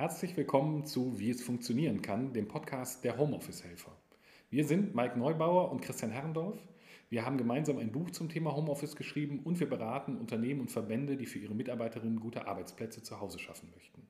[0.00, 3.94] Herzlich willkommen zu Wie es funktionieren kann, dem Podcast der Homeoffice-Helfer.
[4.48, 6.58] Wir sind Mike Neubauer und Christian Herrendorf.
[7.10, 11.18] Wir haben gemeinsam ein Buch zum Thema Homeoffice geschrieben und wir beraten Unternehmen und Verbände,
[11.18, 14.00] die für ihre Mitarbeiterinnen gute Arbeitsplätze zu Hause schaffen möchten.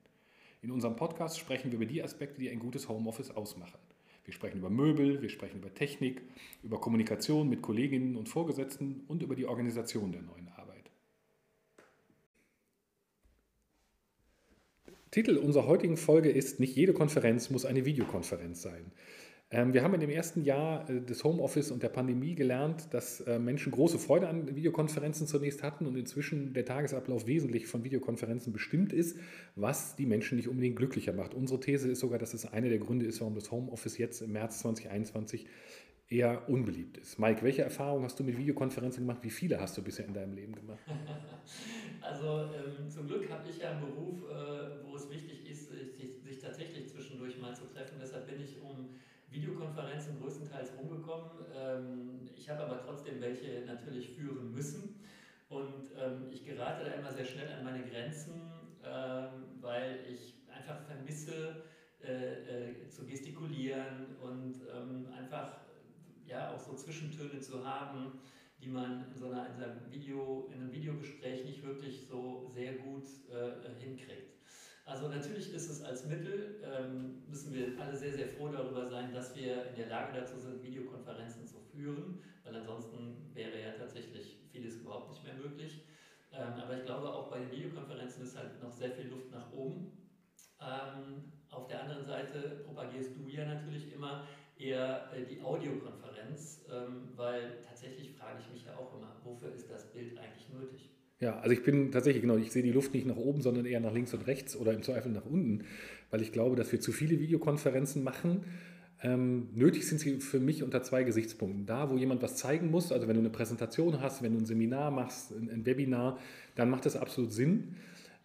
[0.61, 3.79] In unserem Podcast sprechen wir über die Aspekte, die ein gutes Homeoffice ausmachen.
[4.23, 6.21] Wir sprechen über Möbel, wir sprechen über Technik,
[6.63, 10.61] über Kommunikation mit Kolleginnen und Vorgesetzten und über die Organisation der neuen Arbeit.
[15.11, 18.93] Titel unserer heutigen Folge ist Nicht jede Konferenz muss eine Videokonferenz sein.
[19.49, 23.19] Ähm, wir haben in dem ersten Jahr äh, des Homeoffice und der Pandemie gelernt, dass
[23.19, 28.53] äh, Menschen große Freude an Videokonferenzen zunächst hatten und inzwischen der Tagesablauf wesentlich von Videokonferenzen
[28.53, 29.17] bestimmt ist,
[29.57, 31.33] was die Menschen nicht unbedingt glücklicher macht.
[31.33, 34.31] Unsere These ist sogar, dass es einer der Gründe ist, warum das Homeoffice jetzt im
[34.31, 35.45] März 2021
[36.11, 37.19] eher unbeliebt ist.
[37.19, 39.23] Mike, welche Erfahrungen hast du mit Videokonferenzen gemacht?
[39.23, 40.79] Wie viele hast du bisher in deinem Leben gemacht?
[42.03, 46.19] Also ähm, zum Glück habe ich ja einen Beruf, äh, wo es wichtig ist, sich,
[46.23, 47.99] sich, tatsächlich zwischendurch mal zu treffen.
[48.01, 48.89] Deshalb bin ich um
[49.29, 51.29] Videokonferenzen größtenteils rumgekommen.
[51.55, 54.95] Ähm, ich habe aber trotzdem welche natürlich führen müssen.
[55.49, 58.41] Und ähm, ich gerate da immer sehr schnell an meine Grenzen,
[58.83, 61.63] ähm, weil ich einfach vermisse,
[62.03, 65.61] äh, äh, zu gestikulieren und ähm, einfach
[66.25, 68.19] ja, auch so Zwischentöne zu haben,
[68.61, 72.73] die man in so einer, in einem, Video, in einem Videogespräch nicht wirklich so sehr
[72.73, 74.31] gut äh, hinkriegt.
[74.85, 79.13] Also natürlich ist es als Mittel, ähm, müssen wir alle sehr, sehr froh darüber sein,
[79.13, 84.39] dass wir in der Lage dazu sind, Videokonferenzen zu führen, weil ansonsten wäre ja tatsächlich
[84.51, 85.85] vieles überhaupt nicht mehr möglich.
[86.33, 89.51] Ähm, aber ich glaube, auch bei den Videokonferenzen ist halt noch sehr viel Luft nach
[89.53, 89.91] oben.
[90.59, 94.27] Ähm, auf der anderen Seite propagierst du ja natürlich immer,
[94.61, 99.69] eher äh, die Audiokonferenz, ähm, weil tatsächlich frage ich mich ja auch immer, wofür ist
[99.69, 100.89] das Bild eigentlich nötig?
[101.19, 103.79] Ja, also ich bin tatsächlich, genau, ich sehe die Luft nicht nach oben, sondern eher
[103.79, 105.65] nach links und rechts oder im Zweifel nach unten,
[106.09, 108.45] weil ich glaube, dass wir zu viele Videokonferenzen machen.
[109.03, 111.65] Ähm, nötig sind sie für mich unter zwei Gesichtspunkten.
[111.65, 114.45] Da, wo jemand was zeigen muss, also wenn du eine Präsentation hast, wenn du ein
[114.45, 116.17] Seminar machst, ein, ein Webinar,
[116.55, 117.75] dann macht das absolut Sinn.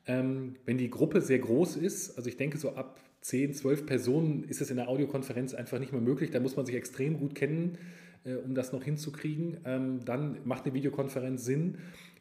[0.07, 4.45] Ähm, wenn die Gruppe sehr groß ist, also ich denke so ab 10, 12 Personen
[4.45, 6.31] ist es in der Audiokonferenz einfach nicht mehr möglich.
[6.31, 7.77] Da muss man sich extrem gut kennen,
[8.25, 9.57] äh, um das noch hinzukriegen.
[9.65, 11.79] Ähm, dann macht eine Videokonferenz Sinn.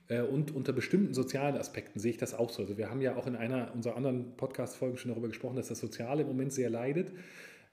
[0.07, 2.63] Äh, und unter bestimmten sozialen Aspekten sehe ich das auch so.
[2.63, 5.79] Also wir haben ja auch in einer unserer anderen Podcast-Folgen schon darüber gesprochen, dass das
[5.79, 7.11] Soziale im Moment sehr leidet.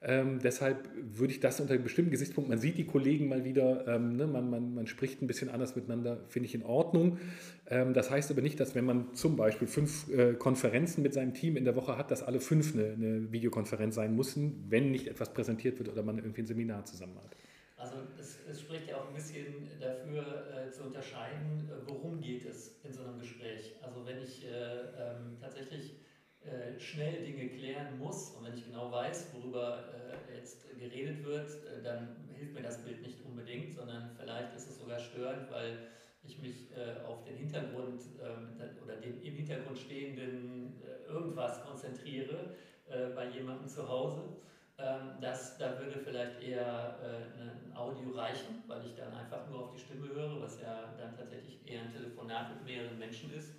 [0.05, 3.87] Ähm, deshalb würde ich das unter einem bestimmten Gesichtspunkt, man sieht die Kollegen mal wieder,
[3.87, 7.19] ähm, ne, man, man, man spricht ein bisschen anders miteinander, finde ich in Ordnung.
[7.67, 11.33] Ähm, das heißt aber nicht, dass wenn man zum Beispiel fünf äh, Konferenzen mit seinem
[11.33, 15.07] Team in der Woche hat, dass alle fünf eine, eine Videokonferenz sein müssen, wenn nicht
[15.07, 17.35] etwas präsentiert wird oder man irgendwie ein Seminar zusammen hat.
[17.77, 22.45] Also es, es, spricht ja auch ein bisschen dafür äh, zu unterscheiden, äh, worum geht
[22.45, 23.75] es in so einem Gespräch.
[23.81, 25.95] Also wenn ich äh, ähm, tatsächlich
[26.45, 29.85] äh, schnell Dinge klären muss und wenn ich genau weiß, worüber
[30.29, 34.69] äh, jetzt geredet wird, äh, dann hilft mir das Bild nicht unbedingt, sondern vielleicht ist
[34.69, 35.87] es sogar störend, weil
[36.25, 36.69] ich mich
[37.05, 42.55] auf den Hintergrund ähm, oder den im Hintergrund stehenden irgendwas konzentriere
[43.13, 44.21] bei jemandem zu Hause.
[44.77, 46.97] Ähm, das, da würde vielleicht eher
[47.39, 51.13] ein Audio reichen, weil ich dann einfach nur auf die Stimme höre, was ja dann
[51.15, 53.53] tatsächlich eher ein Telefonat mit mehreren Menschen ist.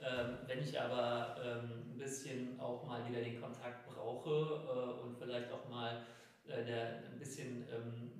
[0.00, 5.16] Ähm, wenn ich aber ähm, ein bisschen auch mal wieder den Kontakt brauche äh, und
[5.18, 6.02] vielleicht auch mal
[6.46, 8.10] äh, der, ein bisschen ähm,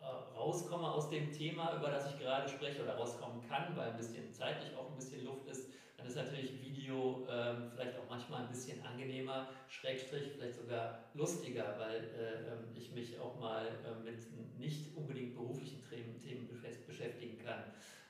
[0.00, 3.96] äh, rauskomme aus dem Thema, über das ich gerade spreche oder rauskommen kann, weil ein
[3.96, 8.42] bisschen zeitlich auch ein bisschen Luft ist, dann ist natürlich Video ähm, vielleicht auch manchmal
[8.42, 14.02] ein bisschen angenehmer, Schrägstrich vielleicht sogar lustiger, weil äh, ähm, ich mich auch mal äh,
[14.04, 14.18] mit
[14.58, 16.48] nicht unbedingt beruflichen Themen, Themen
[16.86, 17.62] beschäftigen kann.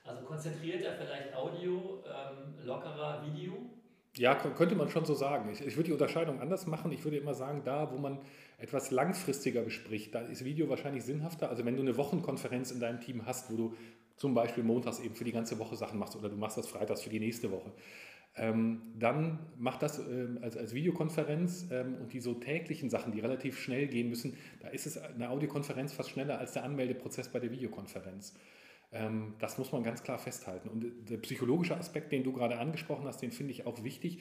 [0.09, 3.69] Also konzentrierter vielleicht Audio, ähm, lockerer Video.
[4.17, 5.49] Ja, könnte man schon so sagen.
[5.51, 6.91] Ich, ich, würde die Unterscheidung anders machen.
[6.91, 8.17] Ich würde immer sagen, da, wo man
[8.57, 11.49] etwas langfristiger bespricht, da ist Video wahrscheinlich sinnhafter.
[11.49, 13.75] Also wenn du eine Wochenkonferenz in deinem Team hast, wo du
[14.17, 17.03] zum Beispiel montags eben für die ganze Woche Sachen machst oder du machst das freitags
[17.03, 17.71] für die nächste Woche,
[18.35, 23.19] ähm, dann mach das ähm, als, als Videokonferenz ähm, und die so täglichen Sachen, die
[23.19, 27.39] relativ schnell gehen müssen, da ist es eine Audiokonferenz fast schneller als der Anmeldeprozess bei
[27.39, 28.33] der Videokonferenz.
[28.91, 30.69] Ähm, das muss man ganz klar festhalten.
[30.69, 34.19] Und der psychologische Aspekt, den du gerade angesprochen hast, den finde ich auch wichtig,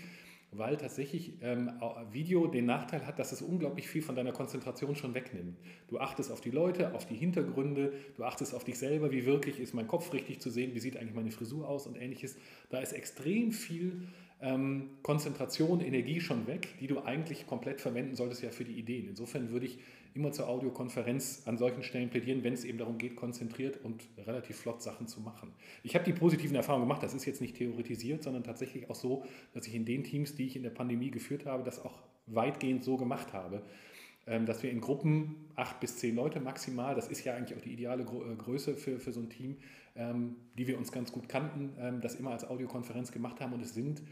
[0.50, 1.70] weil tatsächlich ähm,
[2.10, 5.58] Video den Nachteil hat, dass es unglaublich viel von deiner Konzentration schon wegnimmt.
[5.88, 9.60] Du achtest auf die Leute, auf die Hintergründe, du achtest auf dich selber, wie wirklich
[9.60, 12.36] ist mein Kopf richtig zu sehen, wie sieht eigentlich meine Frisur aus und ähnliches.
[12.70, 14.08] Da ist extrem viel
[14.40, 19.08] ähm, Konzentration, Energie schon weg, die du eigentlich komplett verwenden solltest ja für die Ideen.
[19.08, 19.78] Insofern würde ich
[20.14, 24.56] immer zur Audiokonferenz an solchen Stellen plädieren, wenn es eben darum geht, konzentriert und relativ
[24.56, 25.52] flott Sachen zu machen.
[25.82, 29.24] Ich habe die positiven Erfahrungen gemacht, das ist jetzt nicht theoretisiert, sondern tatsächlich auch so,
[29.54, 32.84] dass ich in den Teams, die ich in der Pandemie geführt habe, das auch weitgehend
[32.84, 33.62] so gemacht habe,
[34.26, 37.62] ähm, dass wir in Gruppen acht bis zehn Leute maximal, das ist ja eigentlich auch
[37.62, 39.56] die ideale äh, Größe für, für so ein Team,
[39.96, 43.62] ähm, die wir uns ganz gut kannten, ähm, das immer als Audiokonferenz gemacht haben und
[43.62, 44.02] es sind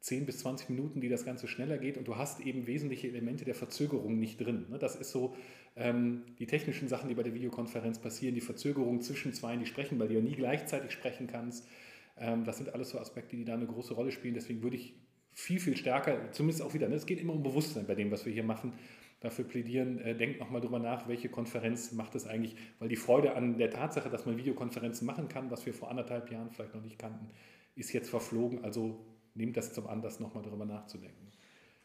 [0.00, 3.44] 10 bis 20 Minuten, die das Ganze schneller geht und du hast eben wesentliche Elemente
[3.44, 4.66] der Verzögerung nicht drin.
[4.70, 4.78] Ne?
[4.78, 5.36] Das ist so
[5.76, 9.98] ähm, die technischen Sachen, die bei der Videokonferenz passieren, die Verzögerung zwischen zwei, die sprechen,
[9.98, 11.68] weil du ja nie gleichzeitig sprechen kannst.
[12.18, 14.34] Ähm, das sind alles so Aspekte, die da eine große Rolle spielen.
[14.34, 14.94] Deswegen würde ich
[15.32, 16.94] viel, viel stärker, zumindest auch wieder, ne?
[16.94, 18.72] es geht immer um Bewusstsein bei dem, was wir hier machen,
[19.20, 23.34] dafür plädieren, äh, denkt nochmal drüber nach, welche Konferenz macht es eigentlich, weil die Freude
[23.34, 26.82] an der Tatsache, dass man Videokonferenzen machen kann, was wir vor anderthalb Jahren vielleicht noch
[26.82, 27.28] nicht kannten,
[27.74, 28.64] ist jetzt verflogen.
[28.64, 29.04] Also
[29.34, 31.30] nehmt das zum Anlass, nochmal darüber nachzudenken.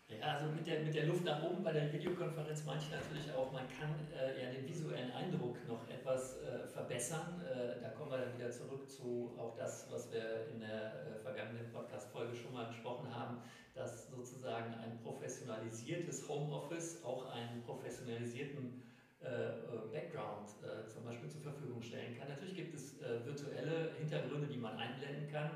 [0.08, 3.32] Ja, also mit der, mit der Luft nach oben bei der Videokonferenz meine ich natürlich
[3.34, 7.42] auch, man kann äh, ja den visuellen Eindruck noch etwas äh, verbessern.
[7.42, 11.20] Äh, da kommen wir dann wieder zurück zu auch das, was wir in der äh,
[11.24, 13.38] vergangenen Podcast-Folge schon mal besprochen haben,
[13.74, 18.84] dass sozusagen ein professionalisiertes Homeoffice auch einen professionalisierten
[19.22, 19.54] äh, äh,
[19.92, 20.50] Background
[20.88, 22.28] zum Beispiel zur Verfügung stellen kann.
[22.28, 25.50] Natürlich gibt es virtuelle Hintergründe, die man einblenden kann.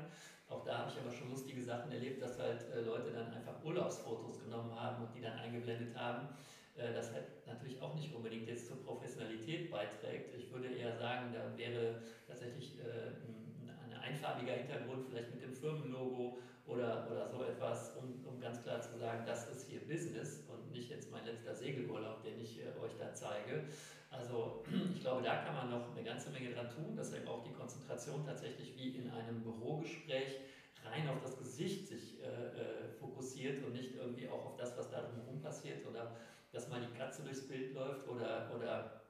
[0.50, 3.64] Auch da habe ich aber schon lustige Sachen erlebt, dass halt äh, Leute dann einfach
[3.64, 6.28] Urlaubsfotos genommen haben und die dann eingeblendet haben.
[6.76, 10.34] Äh, das halt natürlich auch nicht unbedingt jetzt zur Professionalität beiträgt.
[10.36, 15.54] Ich würde eher sagen, da wäre tatsächlich äh, ein, ein einfarbiger Hintergrund, vielleicht mit dem
[15.54, 20.44] Firmenlogo oder, oder so etwas, um, um ganz klar zu sagen, das ist hier Business
[20.48, 23.64] und nicht jetzt mein letzter Segelurlaub, den ich äh, euch da zeige.
[24.10, 24.64] Also
[24.94, 27.52] ich glaube, da kann man noch eine ganze Menge dran tun, dass eben auch die
[27.52, 30.40] Konzentration tatsächlich wie in einem Bürogespräch
[30.84, 34.90] rein auf das Gesicht sich äh, äh, fokussiert und nicht irgendwie auch auf das, was
[34.90, 36.12] da drumherum passiert oder
[36.52, 39.02] dass mal die Katze durchs Bild läuft oder, oder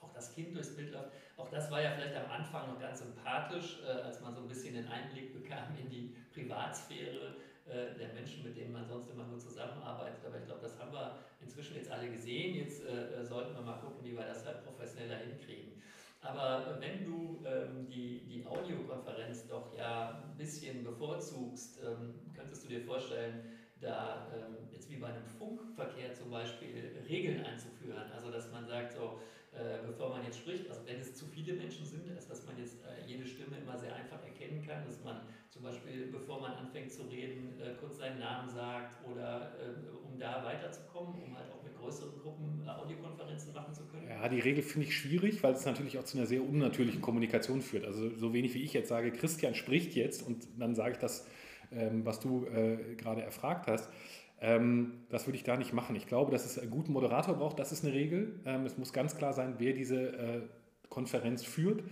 [0.00, 1.10] auch das Kind durchs Bild läuft.
[1.36, 4.48] Auch das war ja vielleicht am Anfang noch ganz sympathisch, äh, als man so ein
[4.48, 9.24] bisschen den Einblick bekam in die Privatsphäre äh, der Menschen, mit denen man sonst immer
[9.24, 10.24] nur zusammenarbeitet.
[10.26, 12.54] Aber ich glaube, das haben wir inzwischen jetzt alle gesehen.
[12.54, 15.82] Jetzt äh, sollten wir mal gucken, wie wir das halt professioneller hinkriegen.
[16.20, 22.68] Aber wenn du ähm, die, die Audiokonferenz doch ja ein bisschen bevorzugst, ähm, könntest du
[22.68, 23.44] dir vorstellen,
[23.80, 28.10] da ähm, jetzt wie bei einem Funkverkehr zum Beispiel Regeln einzuführen.
[28.14, 29.20] Also dass man sagt, so,
[29.52, 32.58] äh, bevor man jetzt spricht, also wenn es zu viele Menschen sind, ist, dass man
[32.58, 35.20] jetzt äh, jede Stimme immer sehr einfach erkennen kann, dass man
[35.50, 39.52] zum Beispiel, bevor man anfängt zu reden, äh, kurz seinen Namen sagt oder
[40.04, 44.08] um da weiterzukommen, um halt auch mit größeren Gruppen Audiokonferenzen machen zu können?
[44.08, 47.62] Ja, die Regel finde ich schwierig, weil es natürlich auch zu einer sehr unnatürlichen Kommunikation
[47.62, 47.84] führt.
[47.84, 51.26] Also so wenig wie ich jetzt sage, Christian spricht jetzt und dann sage ich das,
[51.26, 51.32] ähm,
[51.70, 52.46] was du
[52.96, 53.88] gerade erfragt hast.
[54.40, 55.96] Ähm, das würde ich da nicht machen.
[55.96, 58.40] Ich glaube, dass es einen guten Moderator braucht, das ist eine Regel.
[58.44, 60.40] Ähm, es muss ganz klar sein, wer diese äh,
[60.88, 61.82] Konferenz führt,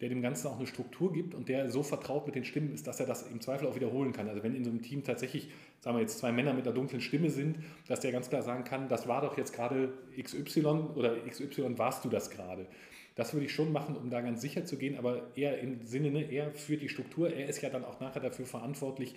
[0.00, 2.86] der dem Ganzen auch eine Struktur gibt und der so vertraut mit den Stimmen ist,
[2.86, 4.28] dass er das im Zweifel auch wiederholen kann.
[4.28, 5.50] Also wenn in so einem Team tatsächlich,
[5.80, 7.58] sagen wir jetzt zwei Männer mit einer dunklen Stimme sind,
[7.88, 12.04] dass der ganz klar sagen kann, das war doch jetzt gerade XY oder XY warst
[12.04, 12.66] du das gerade.
[13.14, 16.10] Das würde ich schon machen, um da ganz sicher zu gehen, aber eher im Sinne,
[16.10, 19.14] ne, er führt die Struktur, er ist ja dann auch nachher dafür verantwortlich,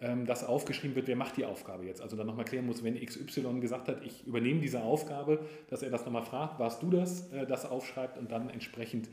[0.00, 2.02] ähm, dass aufgeschrieben wird, wer macht die Aufgabe jetzt.
[2.02, 5.40] Also dann nochmal klären muss, wenn XY gesagt hat, ich übernehme diese Aufgabe,
[5.70, 9.08] dass er das nochmal fragt, warst du das, äh, das aufschreibt und dann entsprechend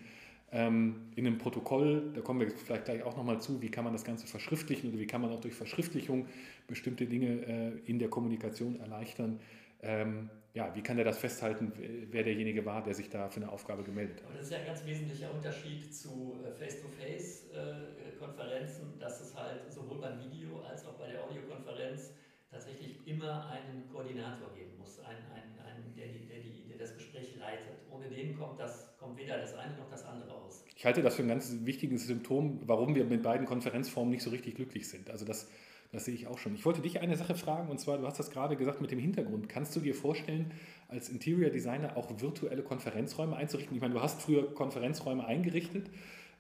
[0.52, 3.94] ähm, in einem Protokoll, da kommen wir vielleicht gleich auch nochmal zu, wie kann man
[3.94, 6.28] das Ganze verschriftlichen oder wie kann man auch durch Verschriftlichung
[6.68, 9.40] bestimmte Dinge äh, in der Kommunikation erleichtern.
[9.84, 11.74] Ähm, ja, wie kann er das festhalten,
[12.12, 14.30] wer derjenige war, der sich da für eine Aufgabe gemeldet hat?
[14.30, 20.00] Und das ist ja ein ganz wesentlicher Unterschied zu äh, Face-to-Face-Konferenzen, dass es halt sowohl
[20.00, 22.14] beim Video als auch bei der Audiokonferenz
[22.52, 26.94] tatsächlich immer einen Koordinator geben muss, einen, einen, einen der, die, der, die, der das
[26.94, 27.80] Gespräch leitet.
[27.90, 30.64] Ohne den kommt, das, kommt weder das eine noch das andere aus.
[30.76, 34.30] Ich halte das für ein ganz wichtiges Symptom, warum wir mit beiden Konferenzformen nicht so
[34.30, 35.10] richtig glücklich sind.
[35.10, 35.50] Also das
[35.94, 36.56] das sehe ich auch schon.
[36.56, 38.98] Ich wollte dich eine Sache fragen, und zwar, du hast das gerade gesagt mit dem
[38.98, 39.48] Hintergrund.
[39.48, 40.52] Kannst du dir vorstellen,
[40.90, 43.76] als Interior Designer auch virtuelle Konferenzräume einzurichten?
[43.76, 45.92] Ich meine, du hast früher Konferenzräume eingerichtet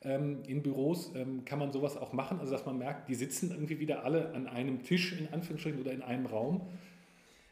[0.01, 1.13] ähm, in Büros.
[1.15, 2.39] Ähm, kann man sowas auch machen?
[2.39, 5.91] Also, dass man merkt, die sitzen irgendwie wieder alle an einem Tisch, in Anführungsstrichen, oder
[5.91, 6.67] in einem Raum?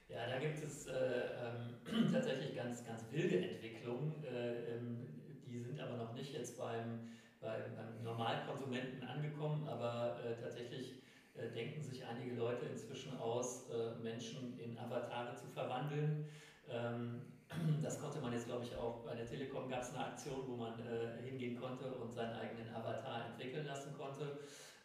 [0.10, 4.12] Ja, da gibt es äh, ähm, tatsächlich ganz, ganz wilde Entwicklungen.
[4.24, 4.98] Äh, ähm,
[5.46, 11.00] die sind aber noch nicht jetzt beim, beim, beim Normalkonsumenten angekommen, aber äh, tatsächlich
[11.50, 16.25] denken sich einige Leute inzwischen aus, äh, Menschen in Avatare zu verwandeln.
[16.69, 17.21] Ähm,
[17.83, 20.55] das konnte man jetzt, glaube ich, auch bei der Telekom gab es eine Aktion, wo
[20.55, 24.39] man äh, hingehen konnte und seinen eigenen Avatar entwickeln lassen konnte.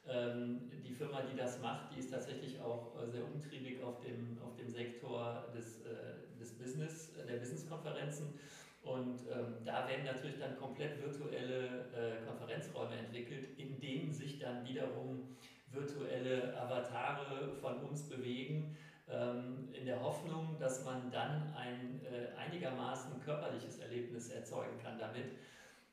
[0.08, 4.38] Ähm, die Firma, die das macht, die ist tatsächlich auch äh, sehr umtriebig auf dem,
[4.44, 8.38] auf dem Sektor des, äh, des Business, der Business-Konferenzen.
[8.86, 14.64] Und ähm, da werden natürlich dann komplett virtuelle äh, Konferenzräume entwickelt, in denen sich dann
[14.64, 15.36] wiederum
[15.73, 18.76] virtuelle Avatare von uns bewegen,
[19.08, 25.26] ähm, in der Hoffnung, dass man dann ein äh, einigermaßen körperliches Erlebnis erzeugen kann damit.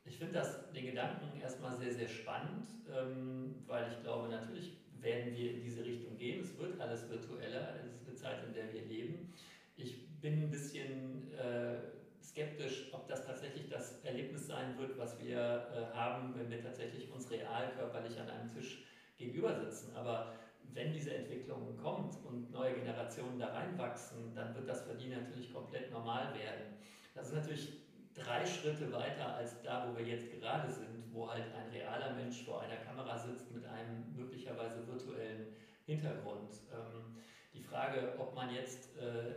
[0.06, 0.42] Ich finde
[0.76, 5.84] den Gedanken erstmal sehr, sehr spannend, ähm, weil ich glaube, natürlich werden wir in diese
[5.84, 6.42] Richtung gehen.
[6.42, 7.76] Es wird alles virtueller.
[7.80, 9.34] Es ist eine Zeit, in der wir leben.
[9.78, 11.76] Ich bin ein bisschen äh,
[12.24, 17.12] skeptisch, ob das tatsächlich das Erlebnis sein wird, was wir äh, haben, wenn wir tatsächlich
[17.12, 18.84] uns real körperlich an einem Tisch
[19.18, 19.96] gegenüber sitzen.
[19.96, 20.34] Aber
[20.74, 25.54] wenn diese Entwicklung kommt und neue Generationen da reinwachsen, dann wird das für die natürlich
[25.54, 26.78] komplett normal werden.
[27.14, 31.46] Das ist natürlich drei Schritte weiter als da, wo wir jetzt gerade sind, wo halt
[31.56, 35.48] ein realer Mensch vor einer Kamera sitzt mit einem möglicherweise virtuellen
[35.86, 36.52] Hintergrund.
[36.72, 37.16] Ähm,
[37.54, 39.36] die Frage, ob man jetzt äh,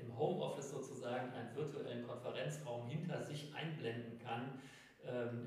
[0.00, 4.60] im Homeoffice sozusagen einen virtuellen Konferenzraum hinter sich einblenden kann,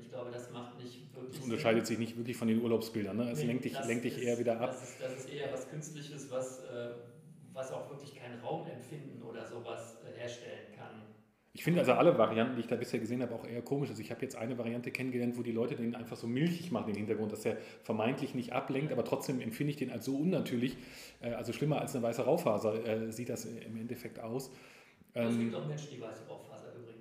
[0.00, 1.36] ich glaube, das macht nicht wirklich.
[1.38, 1.96] Das unterscheidet Sinn.
[1.96, 3.16] sich nicht wirklich von den Urlaubsbildern.
[3.16, 3.30] Ne?
[3.30, 4.70] Es nee, lenkt, dich, lenkt dich eher wieder ab.
[4.72, 6.90] Das ist, das ist eher was Künstliches, was, äh,
[7.52, 11.02] was auch wirklich kein Raumempfinden oder sowas äh, herstellen kann.
[11.54, 13.90] Ich finde also alle Varianten, die ich da bisher gesehen habe, auch eher komisch.
[13.90, 16.86] Also ich habe jetzt eine Variante kennengelernt, wo die Leute den einfach so milchig machen,
[16.86, 20.76] den Hintergrund, dass er vermeintlich nicht ablenkt, aber trotzdem empfinde ich den als so unnatürlich,
[21.20, 24.50] äh, also schlimmer als eine weiße Raufaser sieht das im Endeffekt aus.
[25.12, 26.51] es gibt ähm, auch Menschen, die weiße Raufaser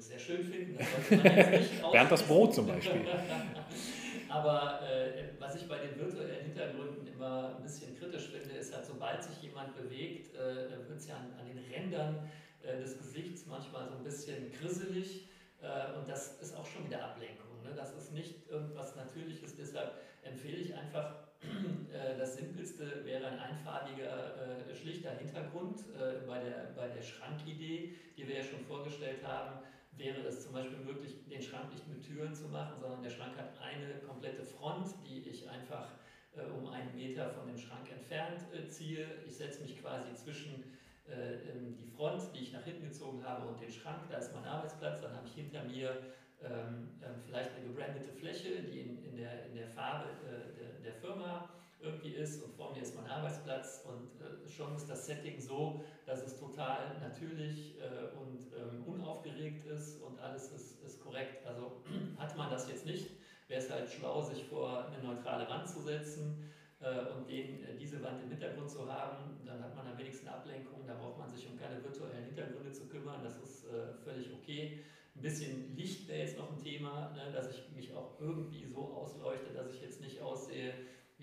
[0.02, 0.78] übrigens sehr schön finden.
[0.78, 3.02] Das Bernd das Brot zum Beispiel.
[4.30, 8.86] aber äh, was ich bei den virtuellen Hintergründen immer ein bisschen kritisch finde, ist halt,
[8.86, 12.30] sobald sich jemand bewegt, äh, wird es ja an, an den Rändern
[12.64, 15.28] äh, des Gesichts manchmal so ein bisschen krisselig
[15.62, 17.62] äh, und das ist auch schon wieder Ablenkung.
[17.64, 17.74] Ne?
[17.76, 19.94] Das ist nicht irgendwas Natürliches, deshalb
[20.24, 21.16] empfehle ich einfach,
[21.94, 24.32] äh, das Simpelste wäre ein einfarbiger,
[24.74, 25.84] schlichter Hintergrund.
[26.28, 29.60] Bei der, bei der Schrankidee, die wir ja schon vorgestellt haben,
[29.98, 33.38] wäre es zum Beispiel möglich, den Schrank nicht mit Türen zu machen, sondern der Schrank
[33.38, 35.90] hat eine komplette Front, die ich einfach
[36.58, 39.06] um einen Meter von dem Schrank entfernt ziehe.
[39.28, 40.64] Ich setze mich quasi zwischen
[41.12, 44.34] äh, ähm, die Front, die ich nach hinten gezogen habe und den Schrank, da ist
[44.34, 45.98] mein Arbeitsplatz, dann habe ich hinter mir
[46.44, 50.92] ähm, ähm, vielleicht eine gebrandete Fläche, die in, in, der, in der Farbe äh, der,
[50.92, 51.50] der, Firma
[51.82, 55.84] irgendwie ist und vor mir ist mein Arbeitsplatz und äh, schon ist das Setting so,
[56.06, 61.46] dass es total natürlich äh, und ähm, unaufgeregt ist und alles ist, ist korrekt.
[61.46, 61.82] Also
[62.18, 63.10] hat man das jetzt nicht,
[63.48, 67.76] wäre es halt schlau, sich vor eine neutrale Wand zu setzen äh, und den, äh,
[67.80, 71.30] diese Wand im Hintergrund zu haben, dann hat man am wenigsten Ablenkung, da braucht man
[71.30, 74.80] sich um keine virtuellen Hintergründe zu kümmern, das ist äh, völlig okay.
[75.14, 78.94] Ein bisschen Licht wäre jetzt noch ein Thema, ne, dass ich mich auch irgendwie so
[78.94, 80.74] ausleuchte, dass ich jetzt nicht aussehe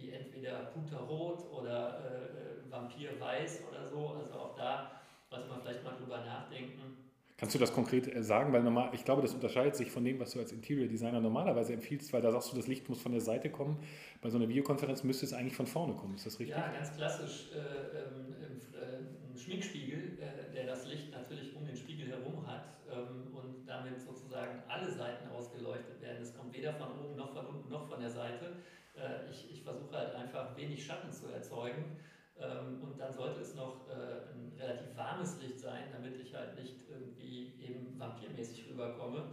[0.00, 4.08] wie entweder Puterrot oder äh, Vampir-Weiß oder so.
[4.08, 4.92] Also auch da
[5.30, 6.98] sollte man vielleicht mal drüber nachdenken
[7.38, 8.52] Kannst du das konkret äh, sagen?
[8.52, 11.72] Weil normal, ich glaube, das unterscheidet sich von dem, was du als Interior Designer normalerweise
[11.72, 13.78] empfiehlst, weil da sagst du, das Licht muss von der Seite kommen.
[14.20, 16.16] Bei so einer Videokonferenz müsste es eigentlich von vorne kommen.
[16.16, 16.56] Ist das richtig?
[16.56, 17.50] Ja, ganz klassisch.
[17.54, 18.34] Äh, ähm,
[18.74, 23.64] äh, ein Schminkspiegel, äh, der das Licht natürlich um den Spiegel herum hat ähm, und
[23.68, 26.20] damit sozusagen alle Seiten ausgeleuchtet werden.
[26.20, 28.56] Es kommt weder von oben noch von unten noch von der Seite.
[28.98, 31.96] Äh, ich, ich versuche halt einfach wenig Schatten zu erzeugen.
[32.40, 36.58] Ähm, und dann sollte es noch äh, ein relativ warmes Licht sein, damit ich halt
[36.58, 39.24] nicht irgendwie eben vampirmäßig rüberkomme.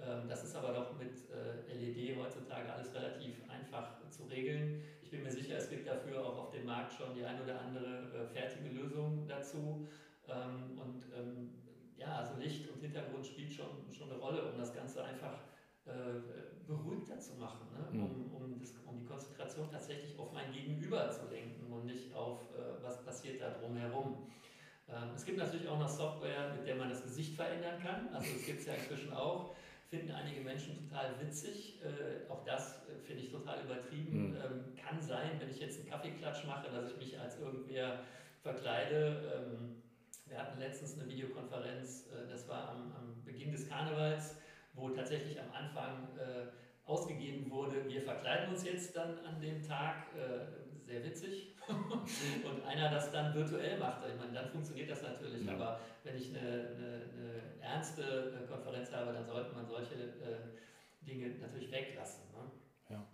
[0.00, 4.82] Ähm, das ist aber doch mit äh, LED heutzutage alles relativ einfach zu regeln.
[5.02, 7.60] Ich bin mir sicher, es gibt dafür auch auf dem Markt schon die ein oder
[7.60, 9.86] andere äh, fertige Lösung dazu.
[10.28, 11.04] Ähm, und
[11.96, 15.38] ja, also Licht und Hintergrund spielt schon, schon eine Rolle, um das Ganze einfach
[16.66, 17.98] beruhigter zu machen, ne?
[17.98, 18.04] Mhm.
[18.04, 22.40] um, um, das, um, die Konzentration tatsächlich auf mein Gegenüber zu lenken und nicht auf,
[22.54, 24.26] äh, was passiert da drumherum.
[24.88, 28.08] Ähm, es gibt natürlich auch noch Software, mit der man das Gesicht verändern kann.
[28.12, 29.54] Also das gibt es ja inzwischen auch.
[29.88, 31.80] Finden einige Menschen total witzig.
[31.82, 34.30] Äh, auch das äh, finde ich total übertrieben.
[34.30, 34.36] Mhm.
[34.36, 38.00] Ähm, kann sein, wenn ich jetzt einen Kaffeeklatsch mache, dass ich mich als irgendwer
[38.42, 39.46] verkleide.
[39.54, 39.82] Ähm,
[40.26, 44.36] wir hatten letztens eine Videokonferenz, äh, das war am, am Beginn des Karnevals
[44.76, 46.46] wo tatsächlich am Anfang äh,
[46.84, 52.90] ausgegeben wurde, wir verkleiden uns jetzt dann an dem Tag, äh, sehr witzig, und einer
[52.90, 54.02] das dann virtuell macht.
[54.08, 55.54] Ich meine, dann funktioniert das natürlich, ja.
[55.54, 61.04] aber wenn ich eine, eine, eine, ernste äh, Konferenz habe, dann sollte man solche äh,
[61.04, 62.22] Dinge natürlich weglassen.
[62.32, 62.50] Ne?
[62.90, 63.04] Ja.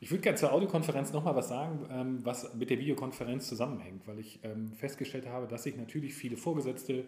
[0.00, 4.18] Ich würde gerne zur Audiokonferenz nochmal was sagen, ähm, was mit der Videokonferenz zusammenhängt, weil
[4.18, 7.06] ich ähm, festgestellt habe, dass sich natürlich viele Vorgesetzte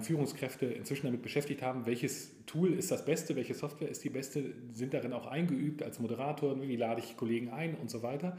[0.00, 4.54] Führungskräfte inzwischen damit beschäftigt haben, welches Tool ist das Beste, welche Software ist die beste,
[4.72, 8.36] sind darin auch eingeübt als Moderator, wie lade ich Kollegen ein und so weiter.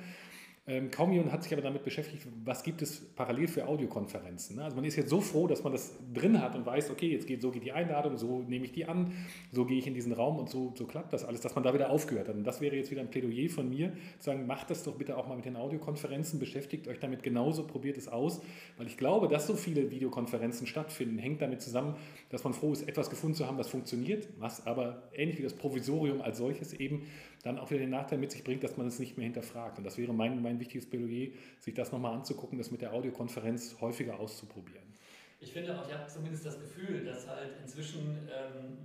[0.65, 4.55] Ähm, jemand hat sich aber damit beschäftigt, was gibt es parallel für Audiokonferenzen.
[4.55, 4.63] Ne?
[4.63, 7.27] Also man ist jetzt so froh, dass man das drin hat und weiß, okay, jetzt
[7.27, 9.11] geht, so geht die Einladung, so nehme ich die an,
[9.51, 11.73] so gehe ich in diesen Raum und so, so klappt das alles, dass man da
[11.73, 12.35] wieder aufgehört hat.
[12.35, 15.17] Und das wäre jetzt wieder ein Plädoyer von mir, zu sagen, macht das doch bitte
[15.17, 18.41] auch mal mit den Audiokonferenzen, beschäftigt euch damit genauso, probiert es aus,
[18.77, 21.95] weil ich glaube, dass so viele Videokonferenzen stattfinden, hängt damit zusammen,
[22.29, 25.55] dass man froh ist, etwas gefunden zu haben, was funktioniert, was aber ähnlich wie das
[25.55, 27.03] Provisorium als solches eben
[27.43, 29.77] dann auch wieder den Nachteil mit sich bringt, dass man es nicht mehr hinterfragt.
[29.77, 33.75] Und das wäre mein, mein wichtiges Plädoyer, sich das nochmal anzugucken, das mit der Audiokonferenz
[33.81, 34.93] häufiger auszuprobieren.
[35.39, 38.77] Ich finde auch, ich habe zumindest das Gefühl, dass halt inzwischen, ähm,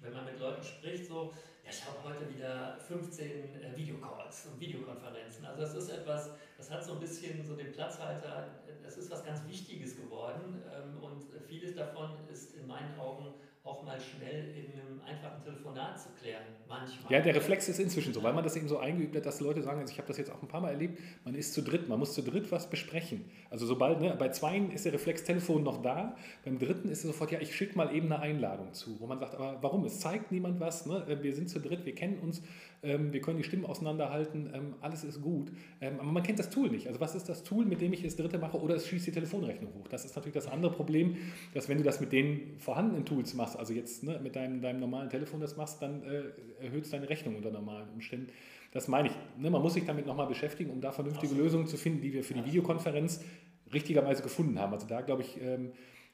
[0.00, 1.32] wenn man mit Leuten spricht, so,
[1.64, 5.44] ja, ich habe heute wieder 15 äh, Videocalls und Videokonferenzen.
[5.44, 9.24] Also das ist etwas, das hat so ein bisschen so den Platzhalter, das ist was
[9.24, 13.34] ganz Wichtiges geworden ähm, und vieles davon ist in meinen Augen
[13.66, 17.12] auch mal schnell in einem einfachen Telefonat zu klären, manchmal.
[17.12, 19.62] Ja, der Reflex ist inzwischen so, weil man das eben so eingeübt hat, dass Leute
[19.62, 21.88] sagen, also ich habe das jetzt auch ein paar Mal erlebt, man ist zu dritt,
[21.88, 23.24] man muss zu dritt was besprechen.
[23.50, 27.06] Also sobald, ne, bei zweien ist der Reflex Telefon noch da, beim dritten ist es
[27.08, 29.84] sofort, ja, ich schicke mal eben eine Einladung zu, wo man sagt, aber warum?
[29.84, 31.04] Es zeigt niemand was, ne?
[31.20, 32.42] wir sind zu dritt, wir kennen uns,
[32.82, 35.50] ähm, wir können die Stimmen auseinanderhalten, ähm, alles ist gut.
[35.80, 36.86] Ähm, aber man kennt das Tool nicht.
[36.86, 39.12] Also was ist das Tool, mit dem ich das dritte mache oder es schießt die
[39.12, 39.88] Telefonrechnung hoch?
[39.88, 41.16] Das ist natürlich das andere Problem,
[41.54, 44.80] dass wenn du das mit den vorhandenen Tools machst, also jetzt ne, mit deinem, deinem
[44.80, 48.30] normalen Telefon das machst, dann äh, erhöht es deine Rechnung unter normalen Umständen.
[48.72, 49.14] Das meine ich.
[49.38, 51.44] Ne, man muss sich damit nochmal beschäftigen, um da vernünftige Absolut.
[51.44, 53.24] Lösungen zu finden, die wir für die Videokonferenz
[53.72, 54.72] richtigerweise gefunden haben.
[54.72, 55.40] Also da glaube ich,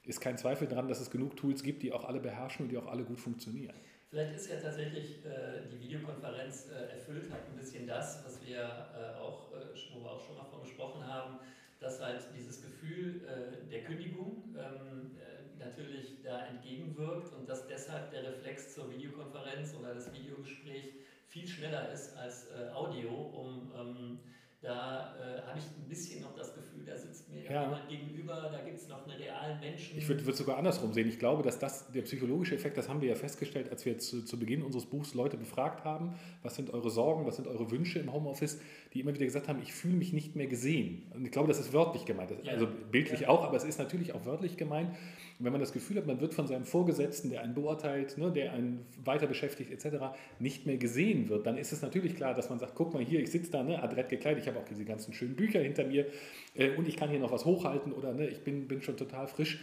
[0.04, 2.78] ist kein Zweifel daran, dass es genug Tools gibt, die auch alle beherrschen und die
[2.78, 3.75] auch alle gut funktionieren.
[4.11, 8.58] Vielleicht ist ja tatsächlich äh, die Videokonferenz äh, erfüllt hat ein bisschen das, was wir
[8.58, 11.38] äh, auch, äh, wo wir auch schon mal von gesprochen haben,
[11.80, 15.32] dass halt dieses Gefühl äh, der Kündigung ähm, äh,
[15.64, 20.95] natürlich da entgegenwirkt und dass deshalb der Reflex zur Videokonferenz oder das Videogespräch
[21.26, 24.19] viel schneller ist als Audio, um ähm,
[24.62, 27.64] da äh, habe ich ein bisschen noch das Gefühl, da sitzt mir ja.
[27.64, 29.99] jemand gegenüber, da gibt es noch einen realen Menschen.
[29.99, 31.09] Ich würde würd sogar andersrum sehen.
[31.09, 34.25] Ich glaube, dass das der psychologische Effekt, das haben wir ja festgestellt, als wir zu,
[34.25, 36.14] zu Beginn unseres Buchs Leute befragt haben,
[36.45, 38.61] was sind eure Sorgen, was sind eure Wünsche im Homeoffice,
[38.95, 41.11] die immer wieder gesagt haben, ich fühle mich nicht mehr gesehen.
[41.12, 42.31] Und ich glaube, das ist wörtlich gemeint.
[42.45, 42.52] Ja.
[42.52, 43.28] Also bildlich ja.
[43.31, 44.95] auch, aber es ist natürlich auch wörtlich gemeint.
[45.39, 48.53] Wenn man das Gefühl hat, man wird von seinem Vorgesetzten, der einen beurteilt, ne, der
[48.53, 49.97] einen weiter beschäftigt etc.,
[50.38, 53.21] nicht mehr gesehen wird, dann ist es natürlich klar, dass man sagt, guck mal hier,
[53.21, 56.07] ich sitze da, ne, adrett gekleidet, ich habe auch diese ganzen schönen Bücher hinter mir
[56.55, 59.27] äh, und ich kann hier noch was hochhalten oder ne, ich bin, bin schon total
[59.27, 59.62] frisch.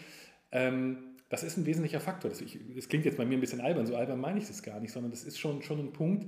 [0.52, 0.98] Ähm,
[1.30, 2.30] das ist ein wesentlicher Faktor.
[2.30, 4.64] Das, ich, das, klingt jetzt bei mir ein bisschen albern, so albern meine ich das
[4.64, 6.26] gar nicht, sondern das ist schon, schon ein Punkt.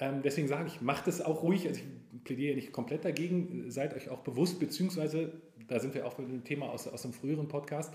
[0.00, 1.68] Ähm, deswegen sage ich, macht es auch ruhig.
[1.68, 3.70] Also ich plädiere nicht komplett dagegen.
[3.70, 5.32] Seid euch auch bewusst, beziehungsweise,
[5.68, 7.94] da sind wir auch bei dem Thema aus, aus einem früheren Podcast,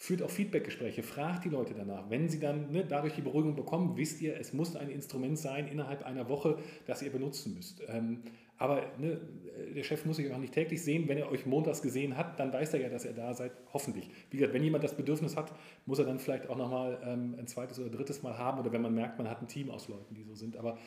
[0.00, 2.08] führt auch Feedbackgespräche, fragt die Leute danach.
[2.08, 5.66] Wenn sie dann ne, dadurch die Beruhigung bekommen, wisst ihr, es muss ein Instrument sein
[5.66, 6.56] innerhalb einer Woche,
[6.86, 7.82] das ihr benutzen müsst.
[7.88, 8.22] Ähm,
[8.58, 9.20] aber ne,
[9.74, 11.08] der Chef muss sich auch nicht täglich sehen.
[11.08, 14.08] Wenn er euch montags gesehen hat, dann weiß er ja, dass ihr da seid, hoffentlich.
[14.30, 15.52] Wie gesagt, wenn jemand das Bedürfnis hat,
[15.84, 18.82] muss er dann vielleicht auch nochmal ähm, ein zweites oder drittes Mal haben oder wenn
[18.82, 20.56] man merkt, man hat ein Team aus Leuten, die so sind.
[20.56, 20.78] Aber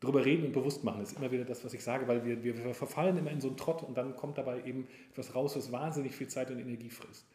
[0.00, 2.74] drüber reden und bewusst machen, ist immer wieder das, was ich sage, weil wir, wir
[2.74, 6.14] verfallen immer in so einen Trott und dann kommt dabei eben etwas raus, was wahnsinnig
[6.14, 7.26] viel Zeit und Energie frisst.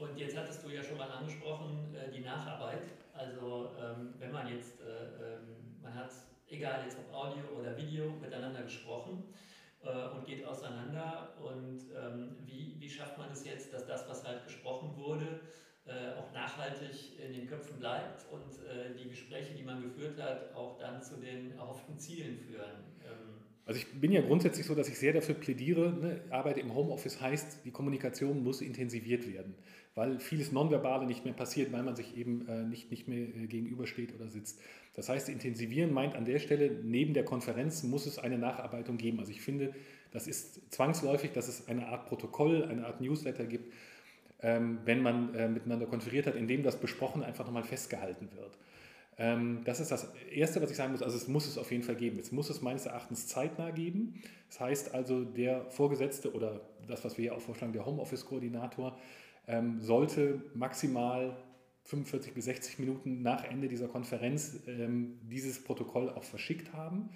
[0.00, 2.82] Und jetzt hattest du ja schon mal angesprochen, äh, die Nacharbeit.
[3.12, 6.10] Also ähm, wenn man jetzt, äh, ähm, man hat,
[6.48, 9.24] egal jetzt ob Audio oder Video, miteinander gesprochen
[9.84, 11.34] äh, und geht auseinander.
[11.42, 15.40] Und ähm, wie, wie schafft man es jetzt, dass das, was halt gesprochen wurde,
[16.18, 18.60] auch nachhaltig in den Köpfen bleibt und
[18.96, 22.84] die Gespräche, die man geführt hat, auch dann zu den erhofften Zielen führen?
[23.70, 27.20] Also ich bin ja grundsätzlich so, dass ich sehr dafür plädiere, ne, Arbeit im Homeoffice
[27.20, 29.54] heißt, die Kommunikation muss intensiviert werden
[29.94, 33.46] weil vieles Nonverbale nicht mehr passiert, weil man sich eben äh, nicht, nicht mehr äh,
[33.46, 34.60] gegenübersteht oder sitzt.
[34.94, 39.18] Das heißt, intensivieren meint an der Stelle, neben der Konferenz muss es eine Nacharbeitung geben.
[39.18, 39.74] Also ich finde,
[40.12, 43.72] das ist zwangsläufig, dass es eine Art Protokoll, eine Art Newsletter gibt,
[44.42, 48.56] ähm, wenn man äh, miteinander konferiert hat, in dem das Besprochene einfach nochmal festgehalten wird.
[49.20, 51.02] Ähm, das ist das Erste, was ich sagen muss.
[51.02, 52.18] Also es muss es auf jeden Fall geben.
[52.18, 54.14] Es muss es meines Erachtens zeitnah geben.
[54.48, 58.98] Das heißt also, der Vorgesetzte oder das, was wir hier auch vorschlagen, der Homeoffice-Koordinator,
[59.46, 61.36] ähm, sollte maximal
[61.84, 67.10] 45 bis 60 Minuten nach Ende dieser Konferenz ähm, dieses Protokoll auch verschickt haben.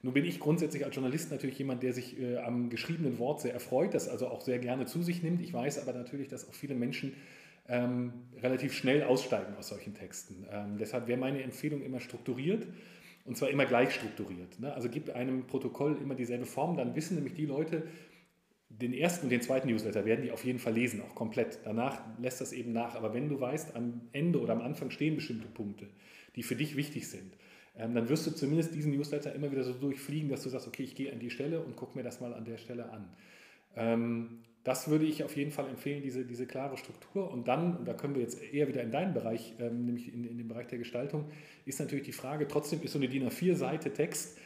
[0.00, 3.52] Nun bin ich grundsätzlich als Journalist natürlich jemand, der sich äh, am geschriebenen Wort sehr
[3.52, 5.42] erfreut, das also auch sehr gerne zu sich nimmt.
[5.42, 7.12] Ich weiß aber natürlich, dass auch viele Menschen
[7.68, 10.46] ähm, relativ schnell aussteigen aus solchen Texten.
[10.50, 12.66] Ähm, deshalb wäre meine Empfehlung immer strukturiert
[13.24, 14.60] und zwar immer gleich strukturiert.
[14.60, 14.72] Ne?
[14.72, 17.84] Also gibt einem Protokoll immer dieselbe Form, dann wissen nämlich die Leute,
[18.80, 21.60] den ersten und den zweiten Newsletter werden die auf jeden Fall lesen, auch komplett.
[21.64, 22.96] Danach lässt das eben nach.
[22.96, 25.86] Aber wenn du weißt, am Ende oder am Anfang stehen bestimmte Punkte,
[26.34, 27.34] die für dich wichtig sind,
[27.76, 30.82] ähm, dann wirst du zumindest diesen Newsletter immer wieder so durchfliegen, dass du sagst, okay,
[30.82, 33.08] ich gehe an die Stelle und gucke mir das mal an der Stelle an.
[33.76, 37.30] Ähm, das würde ich auf jeden Fall empfehlen, diese, diese klare Struktur.
[37.30, 40.24] Und dann, und da können wir jetzt eher wieder in deinen Bereich, ähm, nämlich in,
[40.24, 41.30] in den Bereich der Gestaltung,
[41.66, 44.38] ist natürlich die Frage, trotzdem ist so eine DIN A4-Seite Text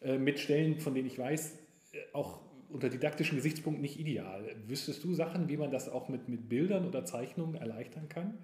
[0.00, 1.58] äh, mit Stellen, von denen ich weiß,
[1.92, 4.56] äh, auch unter didaktischen Gesichtspunkten nicht ideal.
[4.66, 8.38] Wüsstest du Sachen, wie man das auch mit, mit Bildern oder Zeichnungen erleichtern kann?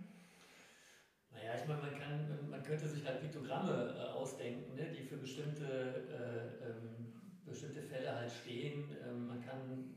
[1.31, 5.16] Naja, ich meine, man, kann, man könnte sich halt Piktogramme äh, ausdenken, ne, die für
[5.16, 7.12] bestimmte, äh, ähm,
[7.46, 8.85] bestimmte Fälle halt stehen.
[9.09, 9.94] Ähm, man kann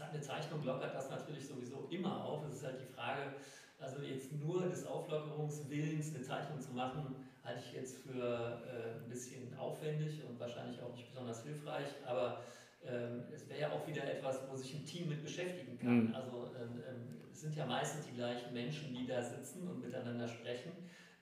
[0.00, 2.44] eine Zeichnung lockert das natürlich sowieso immer auf.
[2.48, 3.34] Es ist halt die Frage,
[3.80, 9.08] also jetzt nur des Auflockerungswillens eine Zeichnung zu machen, halte ich jetzt für äh, ein
[9.08, 12.40] bisschen aufwendig und wahrscheinlich auch nicht besonders hilfreich, aber
[12.86, 16.06] ähm, es wäre ja auch wieder etwas, wo sich ein Team mit beschäftigen kann.
[16.06, 16.14] Mhm.
[16.14, 20.28] Also ähm, ähm, es sind ja meistens die gleichen Menschen, die da sitzen und miteinander
[20.28, 20.72] sprechen.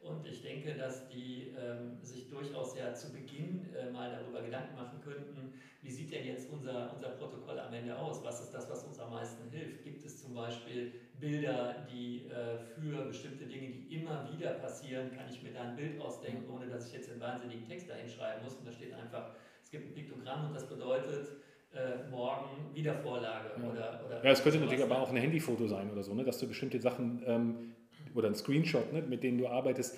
[0.03, 4.75] Und ich denke, dass die ähm, sich durchaus ja zu Beginn äh, mal darüber Gedanken
[4.75, 8.23] machen könnten, wie sieht denn jetzt unser, unser Protokoll am Ende aus?
[8.25, 9.83] Was ist das, was uns am meisten hilft?
[9.85, 15.27] Gibt es zum Beispiel Bilder, die äh, für bestimmte Dinge, die immer wieder passieren, kann
[15.31, 18.45] ich mir da ein Bild ausdenken, ohne dass ich jetzt einen wahnsinnigen Text dahin schreiben
[18.45, 18.55] muss?
[18.57, 21.29] Und da steht einfach, es gibt ein Piktogramm und das bedeutet,
[21.75, 23.51] äh, morgen Wiedervorlage.
[23.57, 23.71] Ja.
[23.71, 26.23] Oder, oder ja, es könnte natürlich aber auch ein Handyfoto sein oder so, ne?
[26.23, 27.72] dass du bestimmte Sachen ähm,
[28.15, 29.97] oder ein Screenshot, ne, mit denen du arbeitest,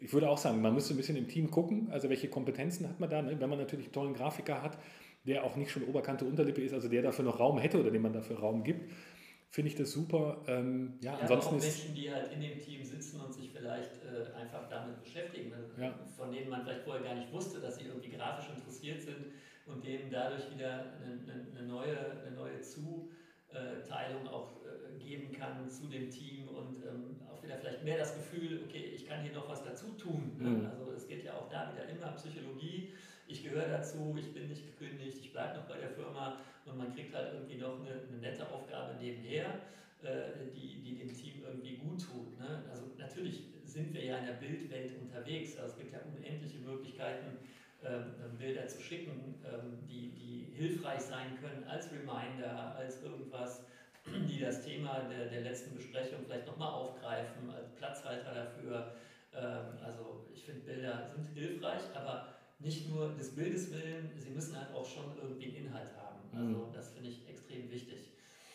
[0.00, 2.98] ich würde auch sagen, man müsste ein bisschen im Team gucken, also welche Kompetenzen hat
[2.98, 3.20] man da.
[3.20, 3.38] Ne?
[3.38, 4.78] Wenn man natürlich einen tollen Grafiker hat,
[5.24, 8.02] der auch nicht schon Oberkante Unterlippe ist, also der dafür noch Raum hätte oder dem
[8.02, 8.90] man dafür Raum gibt,
[9.50, 10.42] finde ich das super.
[10.46, 14.02] Ähm, ja, ja, ansonsten auch Menschen, die halt in dem Team sitzen und sich vielleicht
[14.04, 15.70] äh, einfach damit beschäftigen, ne?
[15.78, 15.94] ja.
[16.16, 19.26] von denen man vielleicht vorher gar nicht wusste, dass sie irgendwie grafisch interessiert sind
[19.66, 22.60] und denen dadurch wieder eine, eine neue, eine neue
[23.50, 28.14] Zuteilung auch äh, geben kann zu dem Team und ähm, auch wieder vielleicht mehr das
[28.14, 30.36] Gefühl, okay, ich kann hier noch was dazu tun.
[30.38, 30.48] Ne?
[30.48, 30.66] Mhm.
[30.66, 32.92] Also es geht ja auch da wieder immer Psychologie
[33.30, 36.92] ich gehöre dazu, ich bin nicht gekündigt, ich bleibe noch bei der Firma und man
[36.92, 39.46] kriegt halt irgendwie noch eine, eine nette Aufgabe nebenher,
[40.02, 42.38] äh, die, die dem Team irgendwie gut tut.
[42.40, 42.64] Ne?
[42.68, 47.38] Also natürlich sind wir ja in der Bildwelt unterwegs, also es gibt ja unendliche Möglichkeiten,
[47.84, 53.64] ähm, ähm Bilder zu schicken, ähm, die, die hilfreich sein können als Reminder, als irgendwas,
[54.28, 58.94] die das Thema der, der letzten Besprechung vielleicht nochmal aufgreifen, als Platzhalter dafür.
[59.34, 64.56] Ähm, also ich finde, Bilder sind hilfreich, aber nicht nur des Bildes willen, sie müssen
[64.56, 66.20] halt auch schon irgendwie einen Inhalt haben.
[66.32, 66.72] Also mhm.
[66.72, 68.09] das finde ich extrem wichtig.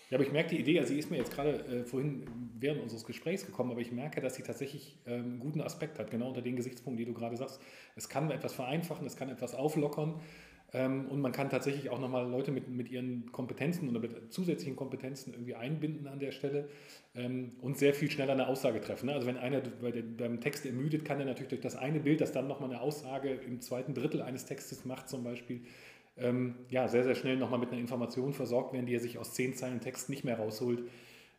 [0.10, 2.28] Ja, aber ich merke die Idee, also sie ist mir jetzt gerade äh, vorhin
[2.60, 6.12] während unseres Gesprächs gekommen, aber ich merke, dass sie tatsächlich ähm, einen guten Aspekt hat,
[6.12, 7.60] genau unter den Gesichtspunkten, die du gerade sagst.
[7.96, 10.20] Es kann etwas vereinfachen, es kann etwas auflockern
[10.74, 14.76] ähm, und man kann tatsächlich auch nochmal Leute mit, mit ihren Kompetenzen oder mit zusätzlichen
[14.76, 16.68] Kompetenzen irgendwie einbinden an der Stelle
[17.16, 19.08] ähm, und sehr viel schneller eine Aussage treffen.
[19.08, 19.14] Ne?
[19.14, 22.20] Also wenn einer bei dem, beim Text ermüdet, kann er natürlich durch das eine Bild,
[22.20, 25.62] das dann nochmal eine Aussage im zweiten Drittel eines Textes macht zum Beispiel,
[26.18, 29.34] ähm, ja, sehr, sehr schnell nochmal mit einer Information versorgt werden, die er sich aus
[29.34, 30.84] zehn Zeilen Text nicht mehr rausholt,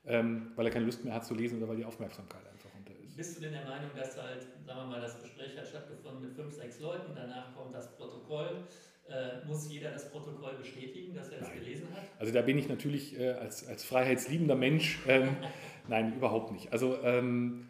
[0.04, 3.16] weil er keine Lust mehr hat zu lesen oder weil die Aufmerksamkeit einfach unter ist.
[3.16, 6.32] Bist du denn der Meinung, dass halt, sagen wir mal, das Gespräch hat stattgefunden mit
[6.32, 8.64] fünf, sechs Leuten, danach kommt das Protokoll,
[9.08, 12.02] äh, muss jeder das Protokoll bestätigen, dass er es gelesen hat?
[12.18, 15.36] Also da bin ich natürlich äh, als, als freiheitsliebender Mensch, ähm,
[15.88, 16.72] nein, überhaupt nicht.
[16.72, 17.68] Also ähm,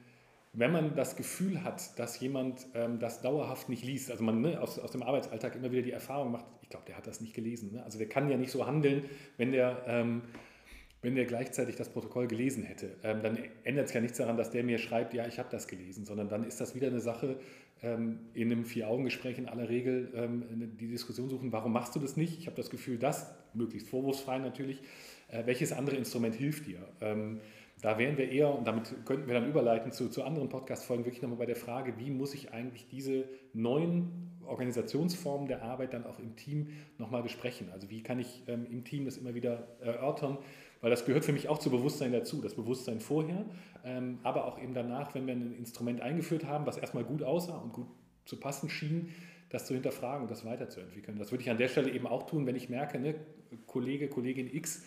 [0.52, 4.60] wenn man das Gefühl hat, dass jemand ähm, das dauerhaft nicht liest, also man ne,
[4.60, 7.32] aus, aus dem Arbeitsalltag immer wieder die Erfahrung macht, ich glaube, der hat das nicht
[7.32, 7.74] gelesen.
[7.74, 7.84] Ne?
[7.84, 9.04] Also der kann ja nicht so handeln,
[9.36, 10.22] wenn der ähm,
[11.06, 14.50] wenn der gleichzeitig das Protokoll gelesen hätte, ähm, dann ändert es ja nichts daran, dass
[14.50, 17.38] der mir schreibt, ja, ich habe das gelesen, sondern dann ist das wieder eine Sache,
[17.80, 22.16] ähm, in einem Vier-Augen-Gespräch in aller Regel ähm, die Diskussion suchen, warum machst du das
[22.16, 22.40] nicht?
[22.40, 24.82] Ich habe das Gefühl, das, möglichst vorwurfsfrei natürlich,
[25.28, 26.80] äh, welches andere Instrument hilft dir?
[27.00, 27.40] Ähm,
[27.82, 31.22] da wären wir eher, und damit könnten wir dann überleiten zu, zu anderen Podcast-Folgen, wirklich
[31.22, 36.18] nochmal bei der Frage, wie muss ich eigentlich diese neuen Organisationsformen der Arbeit dann auch
[36.18, 37.68] im Team nochmal besprechen?
[37.72, 40.38] Also wie kann ich ähm, im Team das immer wieder erörtern?
[40.80, 42.40] Weil das gehört für mich auch zu Bewusstsein dazu.
[42.40, 43.44] Das Bewusstsein vorher,
[43.84, 47.56] ähm, aber auch eben danach, wenn wir ein Instrument eingeführt haben, was erstmal gut aussah
[47.56, 47.86] und gut
[48.24, 49.08] zu passen schien,
[49.48, 51.18] das zu hinterfragen und das weiterzuentwickeln.
[51.18, 53.14] Das würde ich an der Stelle eben auch tun, wenn ich merke, ne,
[53.66, 54.84] Kollege, Kollegin X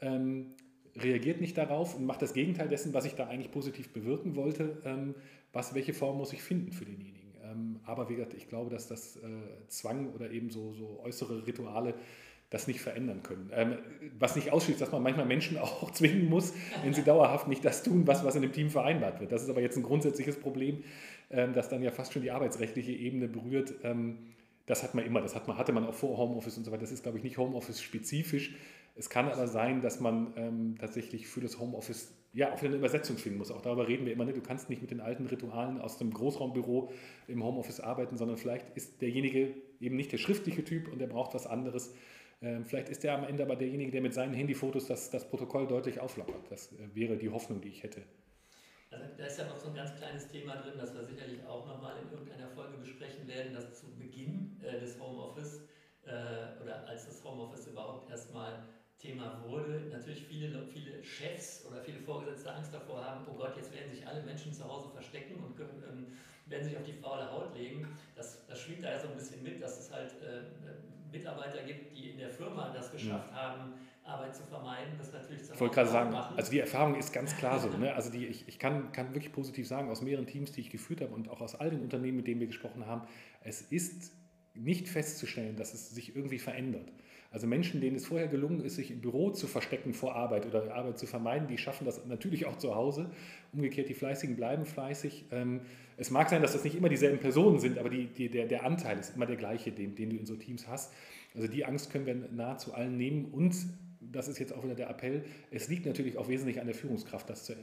[0.00, 0.54] ähm,
[0.96, 4.82] reagiert nicht darauf und macht das Gegenteil dessen, was ich da eigentlich positiv bewirken wollte.
[4.84, 5.14] Ähm,
[5.52, 7.21] was, welche Form muss ich finden für denjenigen?
[7.52, 9.20] Ähm, aber wie gesagt, ich glaube, dass das äh,
[9.68, 11.94] Zwang oder eben so, so äußere Rituale
[12.50, 13.50] das nicht verändern können.
[13.54, 13.78] Ähm,
[14.18, 17.82] was nicht ausschließt, dass man manchmal Menschen auch zwingen muss, wenn sie dauerhaft nicht das
[17.82, 19.32] tun, was, was in dem Team vereinbart wird.
[19.32, 20.84] Das ist aber jetzt ein grundsätzliches Problem,
[21.30, 23.74] ähm, das dann ja fast schon die arbeitsrechtliche Ebene berührt.
[24.66, 26.82] Das hat man immer, das hat man, hatte man auch vor Homeoffice und so weiter.
[26.82, 28.54] Das ist, glaube ich, nicht Homeoffice-spezifisch.
[28.94, 33.16] Es kann aber sein, dass man ähm, tatsächlich für das Homeoffice ja auch eine Übersetzung
[33.18, 33.50] finden muss.
[33.50, 34.24] Auch darüber reden wir immer.
[34.24, 34.32] Ne?
[34.32, 36.92] Du kannst nicht mit den alten Ritualen aus dem Großraumbüro
[37.28, 41.34] im Homeoffice arbeiten, sondern vielleicht ist derjenige eben nicht der schriftliche Typ und der braucht
[41.34, 41.94] was anderes.
[42.40, 45.66] Ähm, vielleicht ist er am Ende aber derjenige, der mit seinen Handyfotos das, das Protokoll
[45.66, 46.50] deutlich auflockert.
[46.50, 48.02] Das äh, wäre die Hoffnung, die ich hätte.
[48.90, 51.66] Also da ist ja noch so ein ganz kleines Thema drin, das wir sicherlich auch
[51.66, 55.62] nochmal in irgendeiner Folge besprechen werden, dass zu Beginn äh, des Homeoffice
[56.04, 58.64] äh, oder als das Homeoffice überhaupt erstmal
[59.02, 63.74] Thema wurde, natürlich viele, viele Chefs oder viele Vorgesetzte Angst davor haben, oh Gott, jetzt
[63.74, 66.06] werden sich alle Menschen zu Hause verstecken und können, ähm,
[66.46, 67.86] werden sich auf die faule Haut legen.
[68.14, 70.42] Das, das schwingt da ja so ein bisschen mit, dass es halt äh,
[71.10, 73.36] Mitarbeiter gibt, die in der Firma das geschafft ja.
[73.36, 73.72] haben,
[74.04, 76.36] Arbeit zu vermeiden, das natürlich zu Ich wollte gerade sagen, machen.
[76.36, 77.68] also die Erfahrung ist ganz klar so.
[77.70, 77.92] Ne?
[77.94, 81.00] Also die, ich, ich kann, kann wirklich positiv sagen, aus mehreren Teams, die ich geführt
[81.00, 83.02] habe und auch aus all den Unternehmen, mit denen wir gesprochen haben,
[83.40, 84.12] es ist
[84.54, 86.92] nicht festzustellen, dass es sich irgendwie verändert.
[87.32, 90.74] Also Menschen, denen es vorher gelungen ist, sich im Büro zu verstecken vor Arbeit oder
[90.74, 93.10] Arbeit zu vermeiden, die schaffen das natürlich auch zu Hause.
[93.52, 95.24] Umgekehrt, die Fleißigen bleiben fleißig.
[95.32, 95.62] Ähm,
[95.96, 98.64] es mag sein, dass das nicht immer dieselben Personen sind, aber die, die, der, der
[98.64, 100.92] Anteil ist immer der gleiche, den, den du in so Teams hast.
[101.34, 103.54] Also die Angst können wir nahezu allen nehmen und
[104.00, 107.30] das ist jetzt auch wieder der Appell, es liegt natürlich auch wesentlich an der Führungskraft,
[107.30, 107.54] das zu,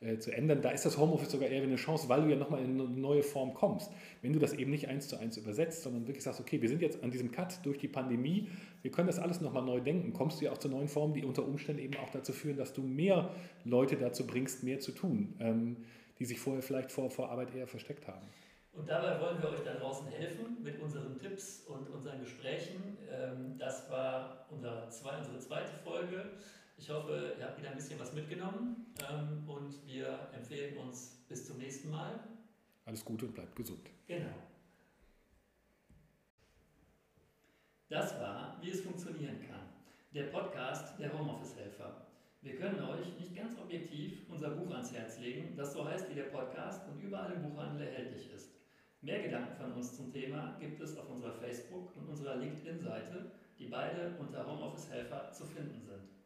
[0.00, 0.62] äh, zu ändern.
[0.62, 3.22] Da ist das Homeoffice sogar eher eine Chance, weil du ja nochmal in eine neue
[3.22, 3.92] Form kommst.
[4.22, 6.80] Wenn du das eben nicht eins zu eins übersetzt, sondern wirklich sagst, okay, wir sind
[6.80, 8.48] jetzt an diesem Cut durch die Pandemie,
[8.80, 11.24] wir können das alles nochmal neu denken, kommst du ja auch zu neuen Formen, die
[11.24, 13.30] unter Umständen eben auch dazu führen, dass du mehr
[13.64, 15.76] Leute dazu bringst, mehr zu tun, ähm,
[16.18, 18.26] die sich vorher vielleicht vor, vor Arbeit eher versteckt haben.
[18.72, 22.96] Und dabei wollen wir euch da draußen helfen mit unseren Tipps und unseren Gesprächen.
[23.10, 26.24] Ähm, das war unsere zweite Folge.
[26.80, 31.46] Ich hoffe, ihr habt wieder ein bisschen was mitgenommen ähm, und wir empfehlen uns bis
[31.46, 32.18] zum nächsten Mal.
[32.86, 33.90] Alles Gute und bleibt gesund.
[34.06, 34.32] Genau.
[37.90, 39.60] Das war, wie es funktionieren kann.
[40.14, 42.06] Der Podcast der Homeoffice-Helfer.
[42.40, 46.14] Wir können euch nicht ganz objektiv unser Buch ans Herz legen, das so heißt wie
[46.14, 48.52] der Podcast und überall im Buchhandel erhältlich ist.
[49.02, 53.66] Mehr Gedanken von uns zum Thema gibt es auf unserer Facebook- und unserer LinkedIn-Seite, die
[53.66, 56.19] beide unter Homeoffice Helfer zu finden sind.